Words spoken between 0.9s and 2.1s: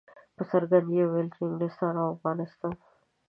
یې ویل چې انګلستان او